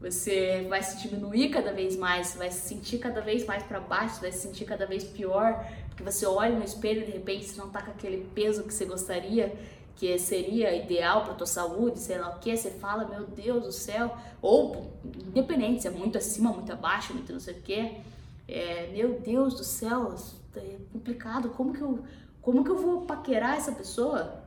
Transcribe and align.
você 0.00 0.64
vai 0.68 0.82
se 0.82 0.96
diminuir 0.98 1.50
cada 1.50 1.72
vez 1.72 1.96
mais, 1.96 2.34
vai 2.34 2.50
se 2.50 2.68
sentir 2.68 2.98
cada 2.98 3.20
vez 3.20 3.44
mais 3.44 3.62
para 3.64 3.80
baixo, 3.80 4.20
vai 4.20 4.30
se 4.30 4.38
sentir 4.38 4.64
cada 4.64 4.86
vez 4.86 5.02
pior, 5.02 5.66
porque 5.88 6.04
você 6.04 6.24
olha 6.24 6.56
no 6.56 6.64
espelho 6.64 7.02
e 7.02 7.06
de 7.06 7.12
repente 7.12 7.46
você 7.46 7.60
não 7.60 7.68
tá 7.68 7.82
com 7.82 7.90
aquele 7.90 8.24
peso 8.34 8.62
que 8.62 8.72
você 8.72 8.84
gostaria, 8.84 9.52
que 9.96 10.16
seria 10.18 10.72
ideal 10.72 11.24
para 11.24 11.34
tua 11.34 11.46
saúde, 11.46 11.98
sei 11.98 12.18
lá 12.18 12.30
o 12.30 12.38
que, 12.38 12.56
você 12.56 12.70
fala, 12.70 13.08
meu 13.08 13.26
Deus 13.26 13.64
do 13.64 13.72
céu, 13.72 14.16
ou 14.40 14.92
independente 15.04 15.82
se 15.82 15.88
é 15.88 15.90
muito 15.90 16.16
acima, 16.16 16.52
muito 16.52 16.72
abaixo, 16.72 17.12
muito 17.12 17.32
não 17.32 17.40
sei 17.40 17.54
o 17.54 17.62
que, 17.62 18.00
é, 18.46 18.90
meu 18.92 19.18
Deus 19.18 19.54
do 19.54 19.64
céu, 19.64 20.14
é 20.54 20.76
complicado, 20.92 21.50
como 21.50 21.72
que 21.72 21.80
eu, 21.80 22.04
como 22.40 22.62
que 22.62 22.70
eu 22.70 22.78
vou 22.78 23.02
paquerar 23.02 23.56
essa 23.56 23.72
pessoa? 23.72 24.44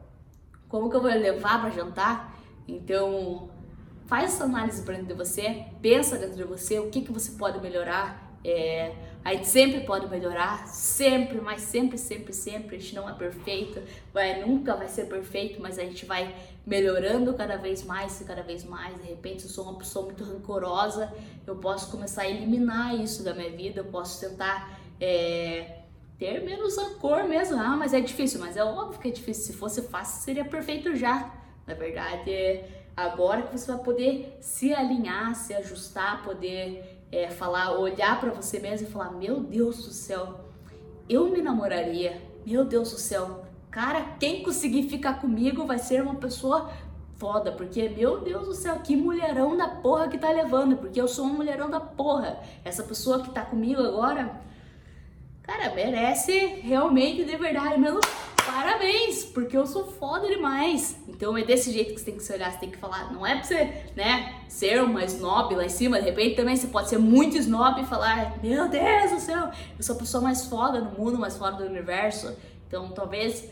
Como 0.70 0.89
que 0.89 0.95
eu 0.95 1.02
vou 1.02 1.11
levar 1.11 1.59
para 1.59 1.70
jantar? 1.70 2.39
Então, 2.65 3.49
faz 4.12 4.34
essa 4.34 4.43
análise 4.43 4.82
para 4.82 4.96
dentro 4.96 5.07
de 5.07 5.14
você, 5.14 5.64
pensa 5.82 6.18
dentro 6.18 6.36
de 6.36 6.44
você 6.44 6.77
o 6.77 6.89
que, 6.89 7.00
que 7.02 7.14
você 7.14 7.31
pode 7.38 7.62
melhorar. 7.62 8.30
É, 8.44 8.94
a 9.23 9.34
gente 9.34 9.48
sempre 9.48 9.85
pode 9.85 10.05
melhorar, 10.09 10.68
sempre, 10.68 11.40
mas 11.40 11.62
sempre, 11.62 11.98
sempre, 11.98 12.34
sempre. 12.34 12.76
A 12.76 12.80
gente 12.80 12.94
não 12.94 13.09
é 13.09 13.13
perfeito, 13.13 13.82
vai, 14.13 14.41
nunca 14.45 14.76
vai 14.76 14.90
ser 14.90 15.05
perfeito, 15.05 15.62
mas 15.62 15.80
a 15.80 15.84
gente 15.84 16.05
vai 16.05 16.35
melhorando 16.68 17.34
cada 17.35 17.55
vez 17.55 17.85
mais 17.85 18.20
e 18.20 18.26
cada 18.26 18.44
vez 18.44 18.66
mais. 18.66 19.02
De 19.02 19.08
repente, 19.08 19.45
eu 19.45 19.49
sou 19.49 19.63
uma 19.63 19.77
pessoa 19.77 20.04
muito 20.08 20.26
rancorosa, 20.26 21.13
eu 21.48 21.55
posso 21.55 21.90
começar 21.90 22.23
a 22.23 22.30
eliminar 22.30 22.93
isso 22.93 23.23
da 23.23 23.34
minha 23.34 23.52
vida, 23.52 23.80
eu 23.80 23.85
posso 23.85 24.20
tentar 24.20 24.77
é, 24.99 25.84
ter 26.20 26.43
menos 26.43 26.76
rancor 26.76 27.23
mesmo. 27.30 27.57
Ah, 27.57 27.77
mas 27.77 27.93
é 27.93 28.02
difícil, 28.02 28.41
mas 28.41 28.57
é 28.57 28.63
óbvio 28.66 28.99
que 28.99 29.07
é 29.07 29.12
difícil. 29.12 29.46
Se 29.46 29.54
fosse 29.54 29.84
fácil, 29.84 30.21
seria 30.21 30.43
perfeito 30.43 30.98
já. 30.98 31.34
Na 31.66 31.76
verdade, 31.76 32.30
é 32.30 32.80
Agora 32.95 33.44
que 33.44 33.58
você 33.58 33.72
vai 33.72 33.84
poder 33.84 34.38
se 34.41 34.73
alinhar, 34.73 35.34
se 35.36 35.54
ajustar, 35.54 36.23
poder 36.23 36.99
é, 37.12 37.30
falar, 37.30 37.72
olhar 37.72 38.20
para 38.20 38.32
você 38.32 38.59
mesmo 38.59 38.88
e 38.88 38.91
falar: 38.91 39.12
Meu 39.12 39.40
Deus 39.40 39.77
do 39.85 39.91
céu, 39.91 40.41
eu 41.10 41.30
me 41.30 41.41
namoraria. 41.41 42.21
Meu 42.46 42.65
Deus 42.65 42.91
do 42.91 42.98
céu, 42.98 43.46
cara, 43.70 44.15
quem 44.20 44.41
conseguir 44.41 44.90
ficar 44.90 45.21
comigo 45.21 45.65
vai 45.65 45.77
ser 45.77 46.02
uma 46.02 46.15
pessoa 46.15 46.71
foda, 47.18 47.52
porque 47.52 47.88
meu 47.88 48.20
Deus 48.20 48.48
do 48.48 48.54
céu, 48.55 48.80
que 48.80 48.96
mulherão 48.96 49.55
da 49.55 49.68
porra 49.68 50.08
que 50.08 50.18
tá 50.18 50.32
levando, 50.32 50.76
porque 50.77 50.99
eu 50.99 51.08
sou 51.08 51.26
uma 51.26 51.35
mulherão 51.35 51.70
da 51.70 51.80
porra. 51.80 52.40
Essa 52.65 52.82
pessoa 52.82 53.21
que 53.21 53.30
tá 53.30 53.46
comigo 53.46 53.80
agora, 53.80 54.41
cara, 55.43 55.71
merece 55.76 56.35
realmente 56.63 57.24
de 57.24 57.37
verdade 57.37 57.80
mesmo 57.80 57.99
parabéns, 58.62 59.26
porque 59.26 59.57
eu 59.57 59.65
sou 59.65 59.87
foda 59.87 60.27
demais. 60.27 60.95
Então 61.07 61.35
é 61.35 61.43
desse 61.43 61.71
jeito 61.71 61.95
que 61.95 61.99
você 61.99 62.05
tem 62.05 62.15
que 62.15 62.23
se 62.23 62.31
olhar, 62.31 62.51
você 62.51 62.59
tem 62.59 62.70
que 62.70 62.77
falar, 62.77 63.12
não 63.12 63.26
é 63.26 63.35
pra 63.35 63.43
você, 63.43 63.85
né, 63.95 64.44
ser 64.47 64.84
uma 64.84 65.03
snob 65.03 65.56
lá 65.56 65.66
em 65.66 65.69
cima, 65.69 66.00
de 66.00 66.06
repente 66.06 66.35
também 66.35 66.56
você 66.56 66.68
pode 66.68 66.88
ser 66.88 67.00
muito 67.00 67.38
snob 67.38 67.81
e 67.81 67.85
falar, 67.85 68.38
meu 68.41 68.69
Deus 68.69 69.12
do 69.12 69.19
céu, 69.19 69.50
eu 69.78 69.84
sou 69.84 69.95
a 69.95 70.00
pessoa 70.00 70.23
mais 70.23 70.45
foda 70.45 70.79
no 70.79 70.91
mundo, 70.91 71.18
mais 71.18 71.35
foda 71.38 71.57
do 71.57 71.66
universo. 71.66 72.35
Então 72.68 72.91
talvez 72.91 73.50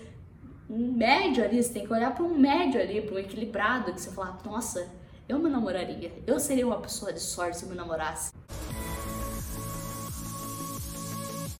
um 0.69 0.91
médio 0.91 1.43
ali, 1.43 1.61
você 1.63 1.73
tem 1.73 1.85
que 1.87 1.91
olhar 1.91 2.13
para 2.13 2.23
um 2.23 2.37
médio 2.37 2.79
ali, 2.79 3.01
para 3.01 3.15
um 3.15 3.19
equilibrado, 3.19 3.91
que 3.91 3.99
você 3.99 4.11
falar, 4.11 4.37
nossa, 4.45 4.87
eu 5.27 5.39
me 5.39 5.49
namoraria, 5.49 6.11
eu 6.27 6.39
seria 6.39 6.67
uma 6.67 6.79
pessoa 6.79 7.11
de 7.11 7.19
sorte 7.19 7.57
se 7.57 7.63
eu 7.63 7.69
me 7.69 7.75
namorasse. 7.75 8.31